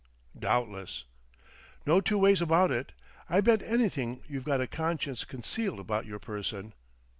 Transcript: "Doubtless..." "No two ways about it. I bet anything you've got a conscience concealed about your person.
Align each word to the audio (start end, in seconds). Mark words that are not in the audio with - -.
"Doubtless..." 0.39 1.03
"No 1.85 2.01
two 2.01 2.17
ways 2.17 2.41
about 2.41 2.71
it. 2.71 2.91
I 3.29 3.39
bet 3.39 3.61
anything 3.61 4.23
you've 4.27 4.43
got 4.45 4.59
a 4.59 4.65
conscience 4.65 5.23
concealed 5.25 5.79
about 5.79 6.07
your 6.07 6.17
person. 6.17 6.73